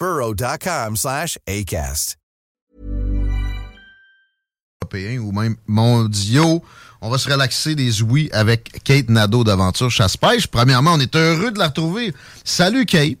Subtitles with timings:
[0.00, 2.16] burrow.com slash ACAST.
[4.90, 6.62] européen ou même mondiaux.
[7.02, 10.46] On va se relaxer des ouïes avec Kate Nadeau d'Aventure Chasse-Pêche.
[10.48, 12.12] Premièrement, on est heureux de la retrouver.
[12.44, 13.18] Salut Kate.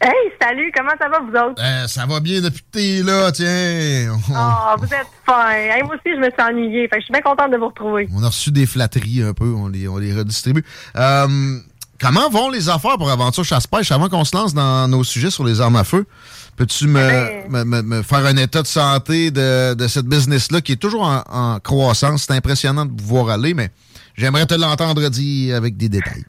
[0.00, 1.60] Hey, salut, comment ça va vous autres?
[1.60, 4.16] Euh, ça va bien depuis que t'es là, tiens.
[4.30, 5.50] Oh, vous êtes fin.
[5.50, 6.88] Hey, moi aussi, je me suis ennuyée.
[6.88, 8.08] Fait que je suis bien contente de vous retrouver.
[8.14, 10.64] On a reçu des flatteries un peu, on les, on les redistribue.
[10.96, 11.58] Euh,
[12.00, 15.44] comment vont les affaires pour Aventure Chasse-Pêche avant qu'on se lance dans nos sujets sur
[15.44, 16.06] les armes à feu?
[16.56, 20.60] Peux-tu me, Ben- me, me- me faire un état de santé de, de cette business-là
[20.60, 22.24] qui est toujours en, en croissance?
[22.26, 23.70] C'est impressionnant de pouvoir aller, mais
[24.16, 26.24] j'aimerais te l'entendre dire avec des détails.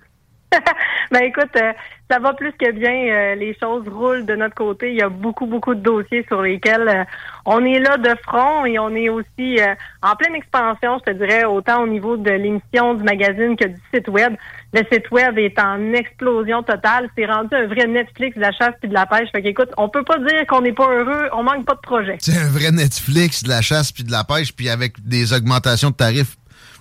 [1.11, 1.73] Ben écoute, euh,
[2.09, 3.13] ça va plus que bien.
[3.13, 4.91] euh, les choses roulent de notre côté.
[4.91, 7.03] Il y a beaucoup, beaucoup de dossiers sur lesquels euh,
[7.45, 11.17] on est là de front et on est aussi euh, en pleine expansion, je te
[11.17, 14.35] dirais, autant au niveau de l'émission du magazine que du site web.
[14.73, 17.09] Le site web est en explosion totale.
[17.17, 19.29] C'est rendu un vrai Netflix de la chasse puis de la pêche.
[19.31, 21.29] Fait qu'écoute, on peut pas dire qu'on n'est pas heureux.
[21.33, 22.17] On manque pas de projets.
[22.19, 25.89] C'est un vrai Netflix de la chasse puis de la pêche, puis avec des augmentations
[25.89, 26.38] de tarifs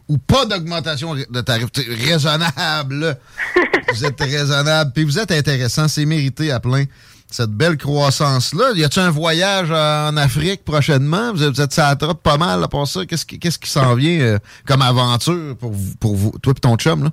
[0.08, 2.94] ou pas d'augmentation de tarifs raisonnable.
[2.94, 3.14] là.
[3.92, 6.84] vous êtes raisonnable, puis vous êtes intéressant, c'est mérité à plein.
[7.30, 8.70] Cette belle croissance-là.
[8.74, 11.32] Y a-tu un voyage en Afrique prochainement?
[11.32, 13.04] Vous êtes, vous êtes sur la trotte pas mal à part ça.
[13.04, 17.04] Qu'est-ce qui, s'en vient euh, comme aventure pour vous, pour vous, toi et ton chum?
[17.04, 17.10] Là?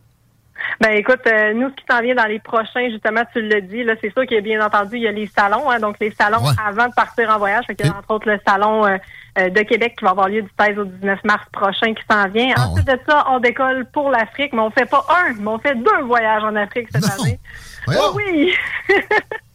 [0.80, 3.84] Ben écoute, euh, nous, ce qui s'en vient dans les prochains, justement, tu l'as dit,
[3.84, 5.98] là, c'est sûr qu'il y a bien entendu, il y a les salons, hein, donc
[6.00, 6.54] les salons Ouais.
[6.66, 7.66] avant de partir en voyage.
[7.66, 8.98] Fait qu'il y a entre autres le salon euh,
[9.36, 12.54] de Québec qui va avoir lieu du 16 au 19 mars prochain qui s'en vient.
[12.58, 15.60] Ah, Ensuite de ça, on décolle pour l'Afrique, mais on fait pas un, mais on
[15.60, 17.24] fait deux voyages en Afrique cette Non.
[17.24, 17.40] année.
[17.86, 18.02] Voyons.
[18.06, 18.54] Oh oui!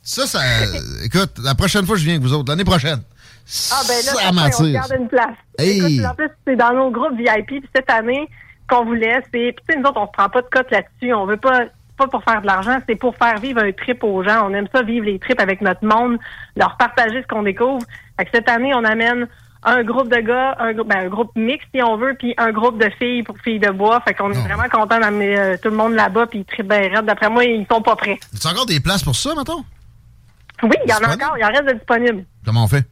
[0.02, 0.40] Ça, ça.
[1.04, 2.50] écoute, la prochaine fois, je viens avec vous autres.
[2.50, 3.00] L'année prochaine.
[3.70, 4.14] Ah ben là, ça
[4.48, 5.36] certain, on garde une place.
[5.58, 5.98] Hey.
[5.98, 7.46] Écoute, en plus, c'est dans nos groupes VIP.
[7.46, 8.28] Puis cette année,
[8.68, 9.52] qu'on voulait, c'est...
[9.52, 11.12] Puis tu sais, nous autres, on se prend pas de cote là-dessus.
[11.14, 11.60] On veut pas...
[11.98, 14.48] pas pour faire de l'argent, c'est pour faire vivre un trip aux gens.
[14.48, 16.18] On aime ça, vivre les trips avec notre monde,
[16.56, 17.84] leur partager ce qu'on découvre.
[18.18, 19.28] Fait que cette année, on amène
[19.62, 22.78] un groupe de gars, un, ben, un groupe mixte si on veut, puis un groupe
[22.82, 24.00] de filles pour filles de bois.
[24.00, 24.42] Fait qu'on est Non.
[24.44, 27.02] vraiment content d'amener euh, tout le monde là-bas, puis ils bien.
[27.02, 28.18] D'après moi, ils sont pas prêts.
[28.32, 29.64] Y a encore des places pour ça, mettons?
[30.62, 32.24] Oui, il y en a encore, il en reste de disponibles.
[32.44, 32.84] Comment on fait?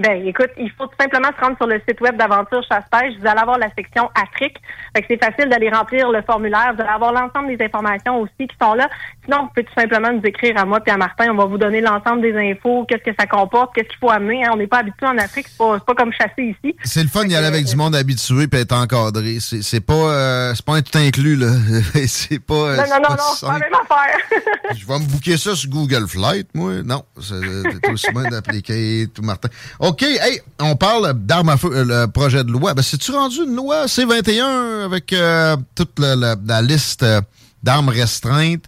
[0.00, 3.14] Ben, écoute, il faut tout simplement se rendre sur le site web d'Aventure Chasse-Pêche.
[3.20, 4.56] Vous allez avoir la section Afrique.
[4.96, 6.72] Fait que c'est facile d'aller remplir le formulaire.
[6.74, 8.88] Vous allez avoir l'ensemble des informations aussi qui sont là.
[9.24, 11.26] Sinon, vous pouvez tout simplement nous écrire à moi et à Martin.
[11.30, 14.44] On va vous donner l'ensemble des infos, qu'est-ce que ça comporte, qu'est-ce qu'il faut amener.
[14.44, 14.50] hein.
[14.54, 15.46] On n'est pas habitué en Afrique.
[15.48, 16.74] C'est pas, pas comme chasser ici.
[16.82, 19.38] C'est le fun d'y aller avec euh, du monde habitué et être encadré.
[19.40, 21.48] C'est c'est pas, euh, c'est pas un tout inclus, là.
[22.06, 22.54] c'est pas.
[22.54, 24.18] euh, Non, non, non, non, c'est pas la même affaire.
[24.74, 26.82] Je vais me booker ça sur Google Flight, moi.
[26.84, 27.34] Non, c'est
[27.82, 29.48] c'est aussi bien d'appliquer tout Martin.
[29.90, 32.74] OK, hey, on parle d'armes à feu, euh, le projet de loi.
[32.74, 37.20] Ben, c'est-tu rendu une loi C-21 avec euh, toute la, liste euh,
[37.60, 38.66] d'armes restreintes?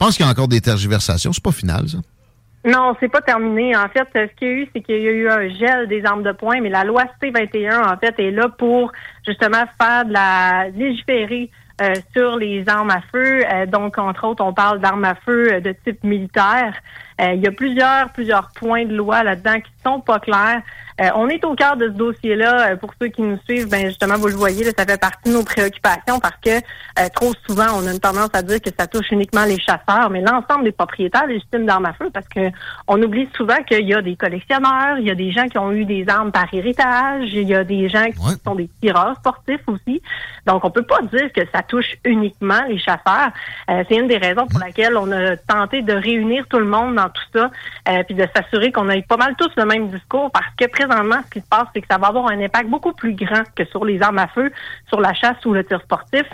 [0.00, 1.32] pense qu'il y a encore des tergiversations.
[1.32, 1.98] C'est pas final, ça.
[2.64, 3.76] Non, c'est pas terminé.
[3.76, 6.04] En fait, ce qu'il y a eu, c'est qu'il y a eu un gel des
[6.04, 8.90] armes de poing, mais la loi C-21, en fait, est là pour
[9.24, 11.52] justement faire de la légiférer
[12.12, 13.44] sur les armes à feu.
[13.68, 16.74] Donc, entre autres, on parle d'armes à feu de type militaire.
[17.20, 20.62] Il y a plusieurs, plusieurs points de loi là-dedans qui sont pas clairs.
[21.00, 22.70] Euh, on est au cœur de ce dossier-là.
[22.70, 25.34] Euh, pour ceux qui nous suivent, ben justement, vous le voyez, ça fait partie de
[25.34, 28.88] nos préoccupations parce que euh, trop souvent, on a une tendance à dire que ça
[28.88, 32.50] touche uniquement les chasseurs, mais l'ensemble des propriétaires légitimes d'armes à feu, parce que
[32.88, 35.70] on oublie souvent qu'il y a des collectionneurs, il y a des gens qui ont
[35.70, 39.62] eu des armes par héritage, il y a des gens qui sont des tireurs sportifs
[39.68, 40.02] aussi.
[40.46, 43.30] Donc, on peut pas dire que ça touche uniquement les chasseurs.
[43.68, 47.07] C'est une des raisons pour laquelle on a tenté de réunir tout le monde dans
[47.08, 47.50] tout ça,
[48.04, 51.30] puis de s'assurer qu'on ait pas mal tous le même discours, parce que présentement, ce
[51.30, 53.84] qui se passe, c'est que ça va avoir un impact beaucoup plus grand que sur
[53.84, 54.50] les armes à feu,
[54.88, 56.24] sur la chasse ou le tir sportif.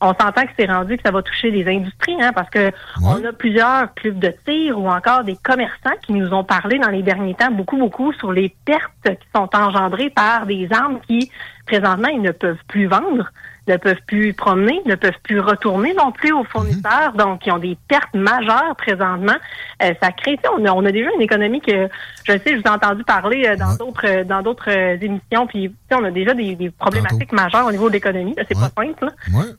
[0.00, 2.70] On s'entend que c'est rendu que ça va toucher les industries, hein, parce que
[3.02, 6.90] on a plusieurs clubs de tir ou encore des commerçants qui nous ont parlé dans
[6.90, 11.30] les derniers temps beaucoup, beaucoup sur les pertes qui sont engendrées par des armes qui,
[11.66, 13.30] présentement, ils ne peuvent plus vendre
[13.66, 17.16] ne peuvent plus promener, ne peuvent plus retourner non plus aux fournisseurs, mhm.
[17.18, 19.36] donc ils ont des pertes majeures présentement.
[19.82, 21.88] Euh, ça crée, on a, on a déjà une économie que
[22.24, 25.74] je sais, je vous ai entendu parler euh, dans d'autres euh, dans d'autres émissions, puis
[25.92, 28.34] on a déjà des, problématiques majeures au niveau de l'économie.
[28.48, 29.08] C'est pas simple.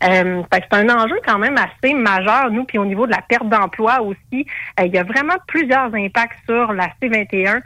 [0.03, 3.47] Euh, c'est un enjeu quand même assez majeur, nous, puis au niveau de la perte
[3.47, 4.45] d'emploi aussi.
[4.83, 7.61] il y a vraiment plusieurs impacts sur la C21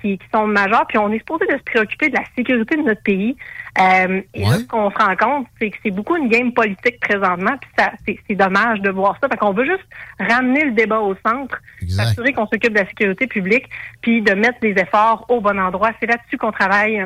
[0.00, 2.82] qui, qui sont majeurs, puis on est supposé de se préoccuper de la sécurité de
[2.82, 3.36] notre pays.
[3.78, 7.00] Euh, et là, ce qu'on se rend compte, c'est que c'est beaucoup une game politique
[7.00, 7.56] présentement,
[8.04, 9.28] puis c'est dommage de voir ça.
[9.28, 9.86] Fait qu'on veut juste
[10.18, 11.56] ramener le débat au centre,
[11.88, 13.68] s'assurer qu'on s'occupe de la sécurité publique,
[14.00, 15.90] puis de mettre des efforts au bon endroit.
[16.00, 17.04] C'est là-dessus qu'on travaille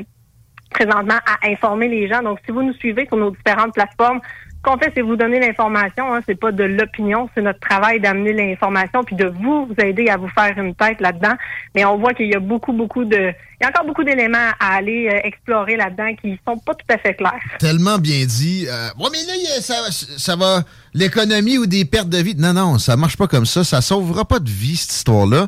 [0.70, 2.22] présentement à informer les gens.
[2.22, 4.20] Donc, si vous nous suivez sur nos différentes plateformes,
[4.62, 6.12] qu'on fait, c'est vous donner l'information.
[6.12, 10.16] Hein, c'est pas de l'opinion, c'est notre travail d'amener l'information puis de vous, aider à
[10.16, 11.34] vous faire une tête là-dedans.
[11.74, 14.50] Mais on voit qu'il y a beaucoup, beaucoup de, il y a encore beaucoup d'éléments
[14.58, 17.40] à aller euh, explorer là-dedans qui sont pas tout à fait clairs.
[17.58, 18.66] Tellement bien dit.
[18.68, 20.62] Euh, mais là, ça, ça va,
[20.94, 22.34] l'économie ou des pertes de vie.
[22.36, 23.64] Non, non, ça marche pas comme ça.
[23.64, 25.46] Ça sauvera pas de vie cette histoire-là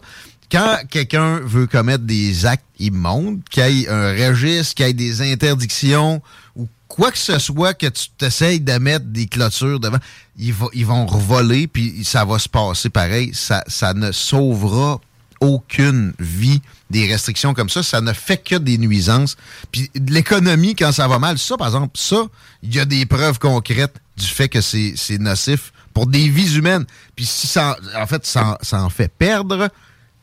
[0.51, 4.93] quand quelqu'un veut commettre des actes immondes, qu'il y ait un registre, qu'il y ait
[4.93, 6.21] des interdictions
[6.57, 9.97] ou quoi que ce soit que tu t'essayes de mettre des clôtures devant,
[10.37, 13.31] ils, vont revoler puis ça va se passer pareil.
[13.33, 15.01] Ça, ça ne sauvera
[15.41, 16.61] aucune vie
[16.91, 17.83] des restrictions comme ça.
[17.83, 19.39] Ça ne fait que des nuisances.
[19.71, 22.27] Puis l'économie, quand ça va mal, ça, par exemple, ça,
[22.63, 26.85] il y a des preuves concrètes du fait que c'est nocif pour des vies humaines.
[27.17, 29.71] Puis si ça, en fait, ça, ça en fait perdre,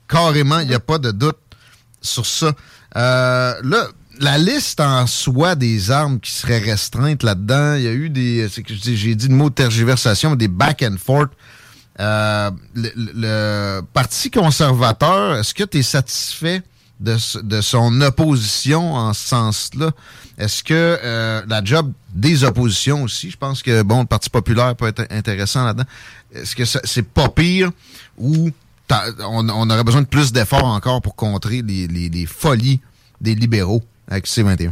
[0.07, 1.37] Carrément, il n'y a pas de doute
[2.01, 2.51] sur ça.
[2.95, 3.87] Euh, là,
[4.19, 8.47] la liste en soi des armes qui seraient restreintes là-dedans, il y a eu des.
[8.75, 11.31] J'ai dit le mot tergiversation, des back and forth.
[11.99, 16.61] Euh, le, Parti conservateur, est-ce que tu es satisfait
[16.99, 19.91] de, de, son opposition en ce sens-là?
[20.37, 20.73] Est-ce que
[21.03, 25.05] euh, la job des oppositions aussi, je pense que bon, le Parti populaire peut être
[25.09, 25.87] intéressant là-dedans.
[26.33, 27.71] Est-ce que c'est pas pire
[28.17, 28.49] ou
[29.19, 32.79] on, aurait besoin de plus d'efforts encore pour contrer les, folies
[33.19, 33.83] des libéraux?
[34.09, 34.71] Avec C21.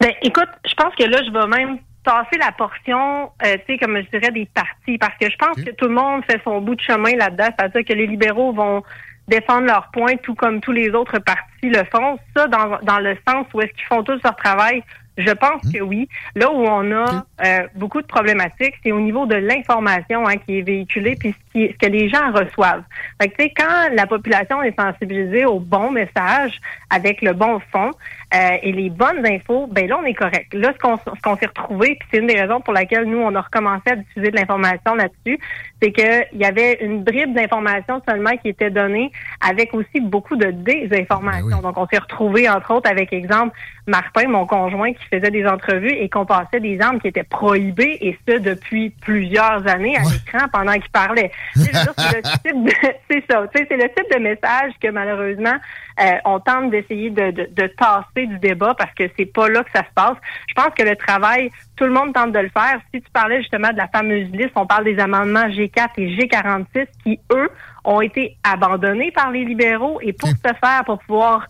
[0.00, 3.78] Ben, écoute, je pense que là, je vais même passer la portion, euh, tu sais,
[3.78, 6.60] comme je dirais, des partis, parce que je pense que tout le monde fait son
[6.60, 8.82] bout de chemin là-dedans, c'est-à-dire que les libéraux vont
[9.26, 12.18] défendre leurs points, tout comme tous les autres partis le font.
[12.36, 14.82] Ça, dans, dans le sens où est-ce qu'ils font tous leur travail
[15.18, 15.72] je pense hmm.
[15.72, 16.08] que oui.
[16.34, 20.58] Là où on a euh, beaucoup de problématiques, c'est au niveau de l'information hein, qui
[20.58, 22.84] est véhiculée puis ce, qui, ce que les gens reçoivent.
[23.20, 26.60] Fait que, quand la population est sensibilisée au bon message
[26.90, 27.90] avec le bon fond
[28.34, 30.54] euh, et les bonnes infos, ben là on est correct.
[30.54, 33.18] Là ce qu'on ce qu'on s'est retrouvé, puis c'est une des raisons pour laquelle nous
[33.18, 35.38] on a recommencé à diffuser de l'information là-dessus,
[35.82, 39.10] c'est que il y avait une bribe d'information seulement qui était donnée
[39.40, 41.48] avec aussi beaucoup de désinformation.
[41.48, 43.56] Ben Donc on s'est retrouvé entre autres avec exemple
[43.88, 47.98] Martin, mon conjoint, qui faisait des entrevues et qu'on passait des armes qui étaient prohibées,
[48.00, 51.30] et ce, depuis plusieurs années à l'écran pendant qu'il parlait.
[51.54, 55.56] c'est de, ça, c'est le type de message que malheureusement,
[56.00, 59.70] euh, on tente d'essayer de, de, tasser du débat parce que c'est pas là que
[59.72, 60.16] ça se passe.
[60.48, 62.80] Je pense que le travail, tout le monde tente de le faire.
[62.94, 66.86] Si tu parlais justement de la fameuse liste, on parle des amendements G4 et G46
[67.02, 67.50] qui, eux,
[67.84, 71.48] ont été abandonnés par les libéraux et pour ce faire, pour pouvoir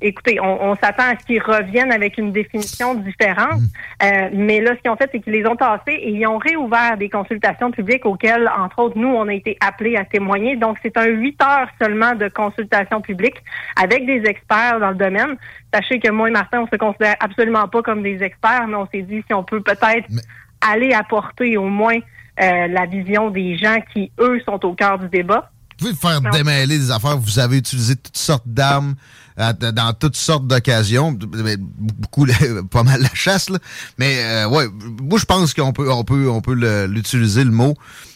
[0.00, 3.60] écoutez, on, s'attend à ce qu'ils reviennent avec une définition différente.
[3.60, 3.66] Mm.
[4.02, 6.38] Euh, mais là, ce qu'ils ont fait, c'est qu'ils les ont tassés et ils ont
[6.38, 10.56] réouvert des consultations publiques auxquelles, entre autres, nous, on a été appelés à témoigner.
[10.56, 13.36] Donc, c'est un huit heures seulement de consultation publique
[13.80, 15.36] avec des experts dans le domaine.
[15.72, 18.88] Sachez que moi et Martin, on se considère absolument pas comme des experts, mais on
[18.92, 20.08] s'est dit si on peut peut-être
[20.60, 21.98] aller apporter au moins
[22.38, 25.50] la vision des gens qui, eux, sont au cœur du débat.
[25.78, 27.18] Vous pouvez faire démêler des affaires.
[27.18, 28.94] Vous avez utilisé toutes sortes d'armes
[29.36, 31.12] dans toutes sortes d'occasions.
[31.12, 32.26] Beaucoup,
[32.70, 33.58] pas mal la chasse, là.
[33.98, 34.66] Mais euh, ouais,
[35.02, 36.54] moi je pense qu'on peut, on peut, on peut
[36.86, 37.74] l'utiliser le mot.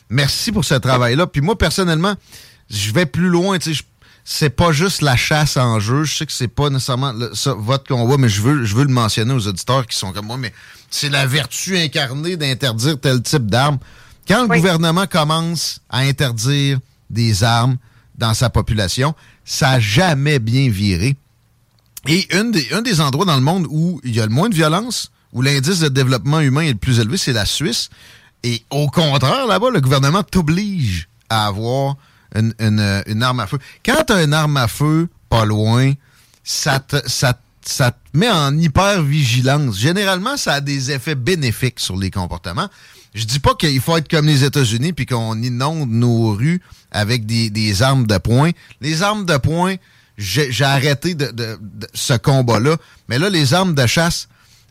[0.09, 1.27] Merci pour ce travail-là.
[1.27, 2.15] Puis moi personnellement,
[2.71, 3.59] je vais plus loin.
[3.59, 3.83] Tu sais,
[4.25, 6.05] c'est pas juste la chasse en jeu.
[6.05, 8.93] Je sais que c'est pas nécessairement ça, votre combat, mais je veux, je veux le
[8.93, 10.37] mentionner aux auditeurs qui sont comme moi.
[10.37, 10.53] Mais
[10.91, 13.79] c'est la vertu incarnée d'interdire tel type d'armes.
[14.27, 17.77] Quand le gouvernement commence à interdire des armes
[18.17, 19.15] dans sa population,
[19.51, 21.17] ça n'a jamais bien viré.
[22.07, 24.49] Et une des, un des endroits dans le monde où il y a le moins
[24.49, 27.91] de violence, où l'indice de développement humain est le plus élevé, c'est la Suisse.
[28.45, 31.97] Et au contraire, là-bas, le gouvernement t'oblige à avoir
[32.37, 33.59] une, une, arme à feu.
[33.85, 35.95] Quand tu as une arme à feu pas loin,
[36.45, 39.77] ça te, ça, ça te met en hyper-vigilance.
[39.77, 42.69] Généralement, ça a des effets bénéfiques sur les comportements.
[43.15, 47.27] Je dis pas qu'il faut être comme les États-Unis puis qu'on inonde nos rues avec
[47.27, 48.51] des, armes de poing.
[48.81, 49.77] Les armes de poing,
[50.17, 51.59] j'ai arrêté de,
[51.93, 52.77] ce combat-là.
[53.09, 54.29] Mais là, les armes de chasse,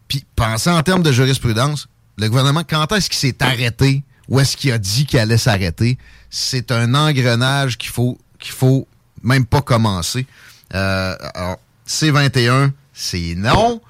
[0.08, 4.03] puis pensez en termes de jurisprudence, le gouvernement, quand est-ce qu'il s'est arrêté?
[4.27, 5.98] Ou est-ce qu'il a dit qu'il allait s'arrêter?
[6.29, 8.88] C'est un engrenage qu'il faut qu'il faut
[9.24, 10.25] même pas commencer.
[10.74, 13.81] Euh, alors, C21, c'est non.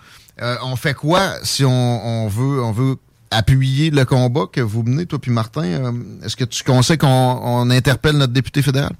[0.41, 2.95] Euh, on fait quoi si on, veut on veut
[3.31, 5.63] appuyer le combat que vous menez, toi puis Martin?
[5.63, 5.91] Euh,
[6.25, 8.93] est-ce que tu conseilles qu'on interpelle notre député fédéral?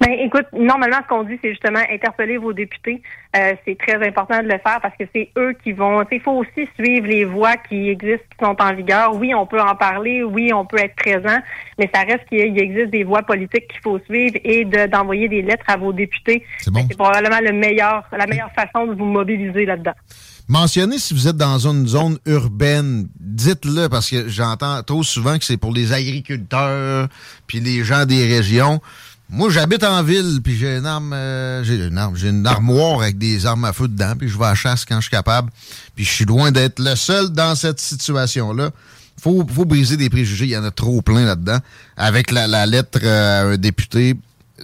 [0.00, 3.02] Ben, écoute, normalement, ce qu'on dit, c'est justement interpeller vos députés.
[3.36, 6.02] Euh, c'est très important de le faire parce que c'est eux qui vont.
[6.10, 9.14] Il faut aussi suivre les voies qui existent, qui sont en vigueur.
[9.14, 10.22] Oui, on peut en parler.
[10.22, 11.38] Oui, on peut être présent,
[11.78, 15.66] mais ça reste qu'il existe des voies politiques qu'il faut suivre et d'envoyer des lettres
[15.68, 16.44] à vos députés.
[16.58, 16.86] C'est bon.
[16.98, 19.94] probablement le meilleur, la meilleure façon de vous mobiliser là-dedans.
[20.50, 23.06] Mentionnez si vous êtes dans une zone urbaine.
[23.20, 27.08] Dites-le parce que j'entends trop souvent que c'est pour les agriculteurs
[27.46, 28.80] puis les gens des régions.
[29.28, 33.00] Moi, j'habite en ville, puis j'ai une arme, euh, j'ai une arme, j'ai une armoire
[33.00, 35.52] avec des armes à feu dedans, puis je vais à chasse quand je suis capable.
[35.94, 38.72] Puis je suis loin d'être le seul dans cette situation-là.
[39.22, 41.58] Faut, faut briser des préjugés, il y en a trop plein là-dedans.
[41.96, 44.16] Avec la, lettre euh, à un député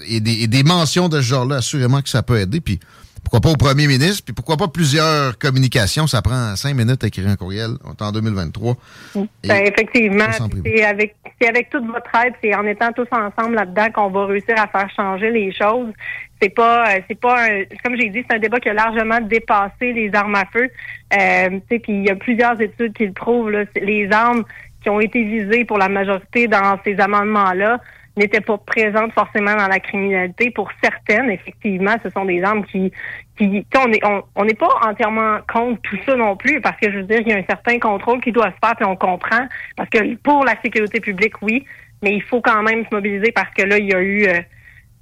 [0.08, 2.60] et des, et mentions de ce genre-là, assurément que ça peut aider.
[2.60, 2.80] Puis
[3.26, 6.06] pourquoi pas au premier ministre, puis pourquoi pas plusieurs communications.
[6.06, 7.71] Ça prend cinq minutes à écrire un courriel.
[7.85, 8.75] On est en 2023.
[9.16, 9.26] Ben,
[9.66, 10.26] effectivement.
[10.64, 14.54] C'est avec, avec toute votre aide, c'est en étant tous ensemble là-dedans qu'on va réussir
[14.56, 15.92] à faire changer les choses.
[16.40, 17.49] C'est pas, euh, c'est pas,
[17.83, 20.68] comme j'ai dit, c'est un débat qui a largement dépassé les armes à feu.
[21.12, 23.50] Euh, puis il y a plusieurs études qui le prouvent.
[23.50, 24.45] Là, les armes
[24.85, 27.80] qui ont été visées pour la majorité dans ces amendements-là
[28.16, 30.50] n'étaient pas présentes forcément dans la criminalité.
[30.50, 32.92] Pour certaines, effectivement, ce sont des armes qui,
[33.37, 34.00] qui on n'est
[34.35, 37.28] on, n'est pas entièrement contre tout ça non plus, parce que je veux dire, il
[37.28, 39.46] y a un certain contrôle qui doit se faire, puis on comprend,
[39.76, 41.64] parce que pour la sécurité publique, oui,
[42.02, 44.40] mais il faut quand même se mobiliser parce que là, il y a eu euh,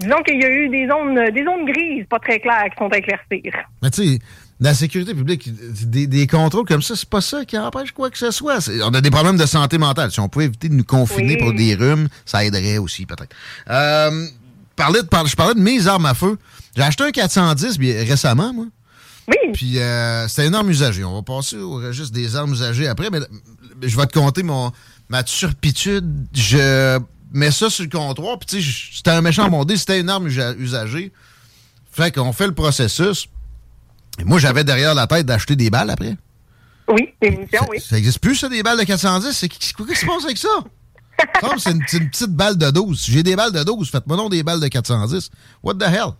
[0.00, 2.88] disons qu'il y a eu des zones des zones grises pas très claires qui sont
[2.92, 3.52] à éclaircir.
[3.92, 4.18] Tu
[4.60, 5.50] la sécurité publique,
[5.90, 8.70] des, contrôles comme ça, c'est pas ça qui empêche quoi que ce soit.
[8.84, 10.12] On a des problèmes de santé mentale.
[10.12, 13.34] Si on pouvait éviter de nous confiner pour des rhumes, ça aiderait aussi, peut-être.
[13.68, 14.26] Euh,
[14.78, 16.38] je parlais de mes armes à feu.
[16.76, 18.66] J'ai acheté un 410 récemment, moi.
[19.28, 19.36] Oui.
[19.54, 21.04] Puis euh, c'était une arme usagée.
[21.04, 23.20] On va passer au registre des armes usagées après, mais
[23.82, 24.70] je vais te compter mon,
[25.08, 26.04] ma turpitude.
[26.34, 27.00] Je
[27.32, 30.28] mets ça sur le comptoir, puis tu sais, c'était un méchant bondé, c'était une arme
[30.28, 31.12] usagée.
[31.90, 33.28] Fait qu'on fait le processus
[34.24, 36.14] moi, j'avais derrière la tête d'acheter des balles après.
[36.88, 37.80] Oui, des munitions, oui.
[37.80, 39.32] Ça n'existe plus, ça, des balles de 410.
[39.32, 40.48] C'est Qu'est-ce qui se passe avec ça?
[41.58, 43.06] c'est une, une, petite balle de 12.
[43.08, 43.90] J'ai des balles de 12.
[43.90, 45.30] Faites-moi non des balles de 410.
[45.62, 46.12] What the hell?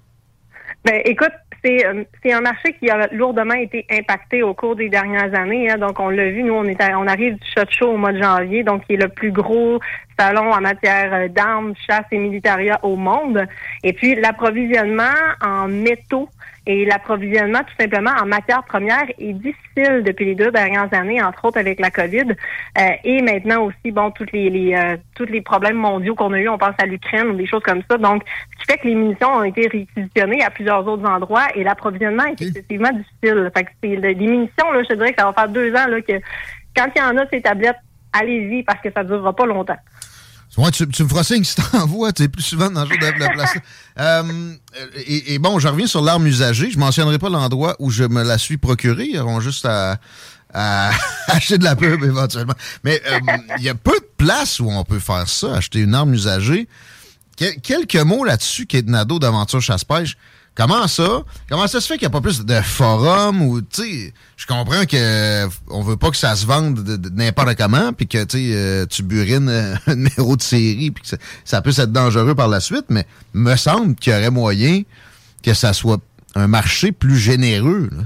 [0.85, 1.33] Ben, écoute,
[1.67, 5.71] euh, c'est un marché qui a lourdement été impacté au cours des dernières années.
[5.71, 5.79] Hein.
[5.79, 8.23] Donc, on l'a vu, nous, on est on arrive du Shot Show au mois de
[8.23, 9.81] janvier, donc qui est le plus gros
[10.19, 13.47] salon en matière euh, d'armes, chasse et militaria au monde.
[13.83, 16.29] Et puis, l'approvisionnement en métaux
[16.67, 21.45] et l'approvisionnement, tout simplement, en matière première est difficile depuis les deux dernières années, entre
[21.45, 22.35] autres avec la COVID.
[22.79, 26.39] Euh, et maintenant aussi, bon, toutes les, les euh, tous les problèmes mondiaux qu'on a
[26.39, 27.99] eu, on pense à l'Ukraine ou des choses comme ça.
[27.99, 31.65] Donc, ce qui fait que les munitions ont été réquisitionnées à plusieurs autres endroits et
[31.65, 33.51] l'approvisionnement est excessivement difficile.
[33.55, 35.87] Fait que c'est les munitions, là, je te dirais que ça va faire deux ans
[35.87, 36.15] là, que
[36.75, 37.77] quand il y en a ces tablettes,
[38.13, 39.77] allez-y parce que ça ne durera pas longtemps.
[40.57, 43.21] Ouais, tu, me feras signe si t'envoies, tu es plus souvent dans le jeu de
[43.21, 43.55] la place.
[43.97, 44.55] Euh,
[45.07, 46.69] et, bon, je reviens sur l'arme usagée.
[46.69, 49.07] Je mentionnerai pas l'endroit où je me la suis procurée.
[49.09, 50.01] Ils auront juste à,
[51.29, 52.55] acheter de la pub éventuellement.
[52.83, 53.21] Mais euh,
[53.59, 56.67] il y a peu de places où on peut faire ça, acheter une arme usagée.
[57.63, 60.17] quelques mots là-dessus, Kate Nado d'Aventure Chasse-Pêche.
[60.57, 61.23] Comment ça?
[61.49, 64.47] Comment ça se fait qu'il n'y a pas plus de forums ou, tu sais, je
[64.47, 68.53] comprends que on veut pas que ça se vende de, n'importe comment, puis que, tu
[68.55, 69.49] euh, tu burines
[69.87, 73.07] un numéro de série, puis que ça, ça, peut être dangereux par la suite, mais
[73.33, 74.83] me semble qu'il y aurait moyen
[75.43, 76.01] que ça soit
[76.37, 78.05] un marché plus généreux, là.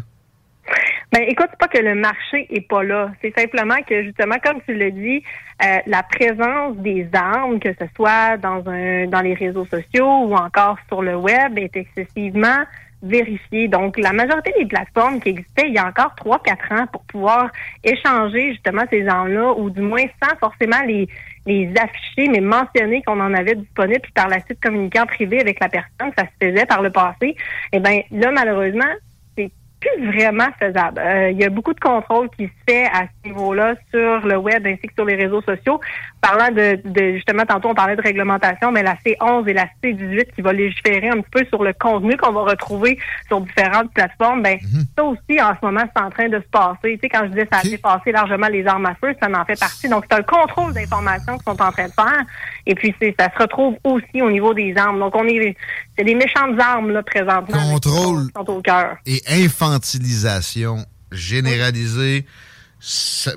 [1.11, 3.11] Ben, écoute, pas que le marché est pas là.
[3.23, 5.23] C'est simplement que, justement, comme tu le dis,
[5.65, 10.35] euh, la présence des armes, que ce soit dans un dans les réseaux sociaux ou
[10.35, 12.63] encore sur le web, est excessivement
[13.03, 13.69] vérifiée.
[13.69, 17.03] Donc, la majorité des plateformes qui existaient il y a encore trois, quatre ans pour
[17.05, 17.51] pouvoir
[17.85, 21.09] échanger justement ces armes-là, ou du moins sans forcément les
[21.49, 25.41] les afficher, mais mentionner qu'on en avait disponible, puis par la suite communiquer en privé
[25.41, 27.37] avec la personne, ça se faisait par le passé.
[27.73, 28.93] Eh bien, là, malheureusement,
[29.81, 31.01] plus vraiment faisable.
[31.01, 34.37] Euh, il y a beaucoup de contrôle qui se fait à ce niveau-là sur le
[34.37, 35.81] web ainsi que sur les réseaux sociaux.
[36.21, 40.33] Parlant de, de, justement, tantôt on parlait de réglementation, mais la C11 et la C18
[40.35, 44.43] qui va légiférer un petit peu sur le contenu qu'on va retrouver sur différentes plateformes,
[44.43, 44.83] ben mhm.
[44.97, 46.95] ça aussi en ce moment c'est en train de se passer.
[46.95, 49.45] Tu sais, quand je disais ça a dépassé largement les armes à feu, ça en
[49.45, 49.89] fait partie.
[49.89, 52.25] Donc c'est un contrôle d'informations qu'ils sont en train de faire.
[52.67, 54.99] Et puis c'est ça se retrouve aussi au niveau des armes.
[54.99, 55.57] Donc on est
[55.99, 57.73] c'est des méchantes armes là présentement.
[57.73, 58.97] Contrôle sont au cœur.
[59.05, 62.25] Et infantilisation généralisée.
[62.81, 63.31] je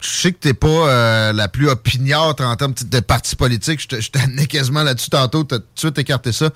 [0.00, 3.80] sais que t'es pas euh, la plus opiniâtre en termes de parti politique.
[3.80, 5.44] Je t'amenais quasiment là-dessus tantôt.
[5.44, 6.50] T'as tout de suite écarté ça.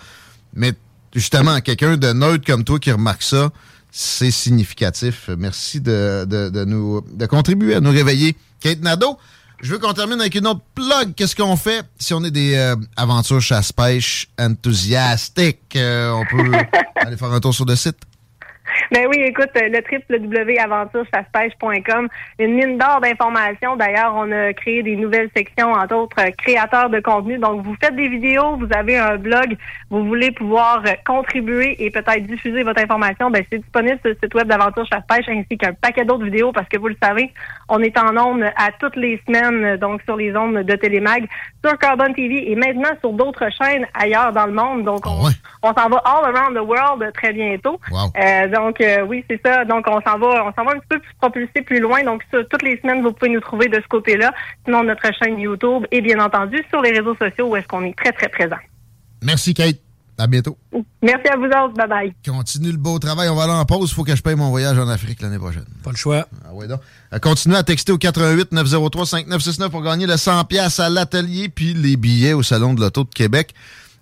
[0.55, 0.73] Mais
[1.15, 3.51] justement, quelqu'un de neutre comme toi qui remarque ça,
[3.93, 5.31] c'est significatif.
[5.39, 8.37] Merci de, de, nous de contribuer à nous réveiller.
[8.61, 9.17] Kate Nadeau,
[9.61, 11.15] je veux qu'on termine avec une autre plug.
[11.15, 15.77] Qu'est-ce qu'on fait si on est des euh, aventures chasse-pêche enthousiastiques?
[15.77, 16.53] Euh, on peut
[16.97, 17.99] aller faire un tour sur le site.
[18.93, 23.77] Ben oui, écoute, le www.aventurechasspêche.com, une mine d'or d'informations.
[23.77, 27.39] D'ailleurs, on a créé des nouvelles sections, entre autres créateurs de contenu.
[27.39, 29.57] Donc, vous faites des vidéos, vous avez un blog,
[29.91, 34.35] vous voulez pouvoir contribuer et peut-être diffuser votre information, ben c'est disponible sur le site
[34.35, 37.33] web d'Aventure Chasse-Pêche ainsi qu'un paquet d'autres vidéos parce que vous le savez,
[37.69, 41.27] on est en ondes à toutes les semaines, donc sur les ondes de Télémag,
[41.65, 44.85] sur Carbon TV et maintenant sur d'autres chaînes ailleurs dans le monde.
[44.85, 45.11] Donc, ah
[45.63, 47.81] on, s'en va all around the world très bientôt.
[47.93, 49.65] Euh, donc, euh, oui, c'est ça.
[49.65, 52.03] Donc, on s'en va, on s'en va un petit peu plus propulser plus loin.
[52.05, 54.33] Donc, toutes les semaines, vous pouvez nous trouver de ce côté-là.
[54.65, 57.97] Sinon, notre chaîne YouTube et bien entendu sur les réseaux sociaux où est-ce qu'on est
[57.97, 58.57] très, très présent.
[59.23, 59.77] Merci, Kate.
[60.19, 60.57] À bientôt.
[61.03, 61.75] Merci à vous autres.
[61.75, 62.15] Bye bye.
[62.27, 63.29] Continue le beau travail.
[63.29, 63.91] On va aller en pause.
[63.91, 65.67] Il faut que je paye mon voyage en Afrique l'année prochaine.
[65.85, 66.27] Pas le choix.
[66.49, 66.81] Ah ouais donc.
[67.13, 71.51] Euh, continuez à texter au 88 903 5969 pour gagner le 100 pièces à l'atelier
[71.51, 73.53] puis les billets au Salon de l'Auto de Québec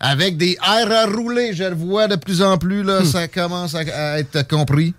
[0.04, 1.54] avec des airs à rouler.
[1.54, 3.04] Je le vois de plus en plus, là, hmm.
[3.06, 4.94] ça commence à, être compris.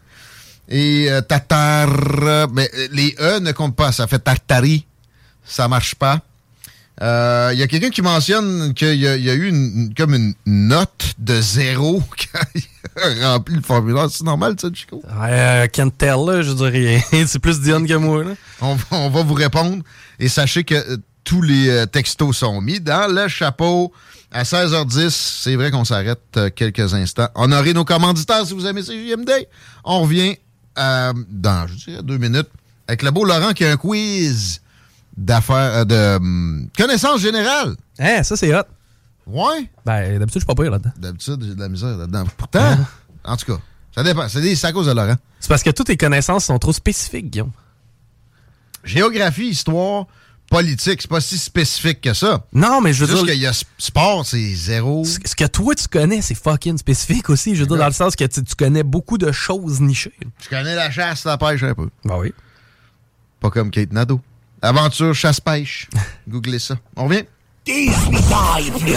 [0.68, 1.88] Et euh, tatar,
[2.52, 4.88] mais euh, les E ne comptent pas, ça fait tartari,
[5.46, 6.22] ça marche pas.
[7.02, 11.14] Il euh, y a quelqu'un qui mentionne qu'il y, a eu une, comme une note
[11.20, 12.02] de zéro
[12.34, 14.10] quand il a rempli le formulaire.
[14.10, 15.04] C'est normal, ça, Chico?
[15.22, 17.04] Ouais, can't tell, là, je dirais.
[17.28, 18.24] C'est plus Dion que moi.
[18.24, 18.32] Là.
[18.62, 19.84] On, on, va vous répondre.
[20.18, 23.92] Et sachez que tous les textos sont mis dans le chapeau
[24.36, 27.30] à 16h10, c'est vrai qu'on s'arrête euh, quelques instants.
[27.36, 29.32] On aurait nos commanditaires si vous aimez CJMD.
[29.86, 30.36] On revient
[30.78, 32.50] euh, dans, je dirais, deux minutes
[32.86, 34.62] avec le beau Laurent qui a un quiz
[35.16, 37.78] d'affaires, euh, de hum, connaissances générales.
[37.98, 38.64] Hein, ça c'est hot.
[39.26, 39.70] Ouais.
[39.86, 40.92] Ben, d'habitude, je suis pas pire là-dedans.
[40.98, 42.26] D'habitude, j'ai de la misère là-dedans.
[42.36, 42.78] Pourtant,
[43.24, 43.62] en tout cas,
[43.96, 44.28] ça dépend.
[44.28, 45.16] C'est à cause de Laurent.
[45.40, 47.52] C'est parce que toutes tes connaissances sont trop spécifiques, Guillaume.
[48.84, 50.08] Géographie, histoire,
[50.50, 52.46] politique, c'est pas si spécifique que ça.
[52.54, 53.34] Non, mais je veux Juste dire.
[53.34, 55.04] qu'il y a sport, c'est zéro.
[55.06, 57.56] Ce que toi, tu connais, c'est fucking spécifique aussi.
[57.56, 60.14] Je veux dire, dans le sens que tu, connais beaucoup de choses nichées.
[60.44, 61.90] Je connais la chasse, la pêche un peu.
[62.04, 62.34] Bah oui.
[63.40, 64.22] Pas comme Kate Nadeau.
[64.62, 65.88] Aventure chasse-pêche.
[66.28, 66.76] Googlez ça.
[66.96, 67.24] On revient.
[67.66, 68.96] 18 plus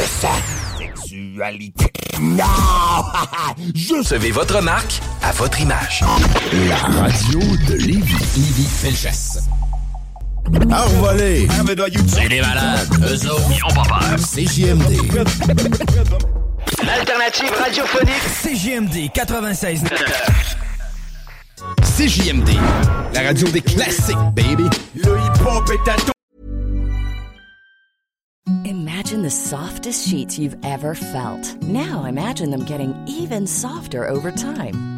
[0.79, 1.93] sexualité.
[2.21, 2.45] Non!
[3.75, 6.05] Je Recevez votre marque à votre image.
[6.69, 8.15] La radio de Lévis.
[8.37, 9.49] Lévis Felchasse.
[10.71, 11.49] Envolé!
[12.07, 12.89] C'est des malades!
[13.03, 14.17] Eux autres, ils ont pas peur!
[14.19, 14.97] CJMD.
[16.85, 19.85] L'alternative radiophonique CJMD 96.
[21.83, 22.51] CJMD,
[23.15, 24.69] la radio des classiques, baby!
[24.95, 25.97] Le hip-hop est à
[28.65, 31.57] Imagine the softest sheets you've ever felt.
[31.63, 34.98] Now imagine them getting even softer over time.